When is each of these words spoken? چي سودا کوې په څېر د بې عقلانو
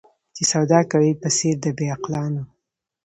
چي 0.35 0.43
سودا 0.51 0.79
کوې 0.91 1.11
په 1.21 1.27
څېر 1.37 1.55
د 1.63 1.65
بې 1.77 1.85
عقلانو 1.95 2.43